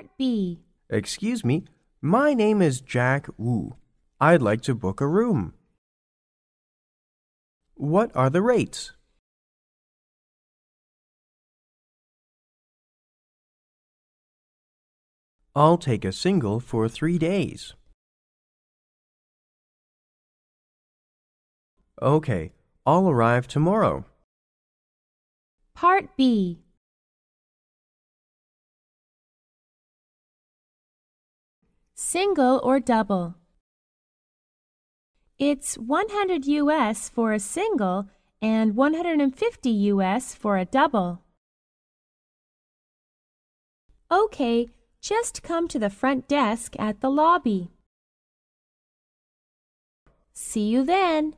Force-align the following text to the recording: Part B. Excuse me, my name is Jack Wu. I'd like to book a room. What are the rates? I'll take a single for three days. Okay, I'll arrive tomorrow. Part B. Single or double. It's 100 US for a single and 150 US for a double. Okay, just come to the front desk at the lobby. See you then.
Part 0.00 0.16
B. 0.16 0.60
Excuse 0.88 1.44
me, 1.44 1.64
my 2.00 2.32
name 2.32 2.62
is 2.62 2.80
Jack 2.80 3.26
Wu. 3.36 3.76
I'd 4.18 4.40
like 4.40 4.62
to 4.62 4.74
book 4.74 5.02
a 5.02 5.06
room. 5.06 5.52
What 7.74 8.10
are 8.16 8.30
the 8.30 8.40
rates? 8.40 8.92
I'll 15.54 15.76
take 15.76 16.06
a 16.06 16.12
single 16.12 16.60
for 16.60 16.88
three 16.88 17.18
days. 17.18 17.74
Okay, 22.00 22.52
I'll 22.86 23.10
arrive 23.10 23.46
tomorrow. 23.46 24.06
Part 25.74 26.16
B. 26.16 26.60
Single 32.02 32.62
or 32.64 32.80
double. 32.80 33.34
It's 35.38 35.76
100 35.76 36.46
US 36.46 37.10
for 37.10 37.34
a 37.34 37.38
single 37.38 38.08
and 38.40 38.74
150 38.74 39.70
US 39.70 40.34
for 40.34 40.56
a 40.56 40.64
double. 40.64 41.20
Okay, 44.10 44.70
just 45.02 45.42
come 45.42 45.68
to 45.68 45.78
the 45.78 45.90
front 45.90 46.26
desk 46.26 46.74
at 46.78 47.02
the 47.02 47.10
lobby. 47.10 47.70
See 50.32 50.68
you 50.68 50.82
then. 50.84 51.34